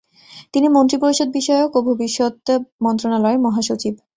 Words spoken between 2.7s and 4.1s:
মন্ত্রণালয়ের মহাসচিব।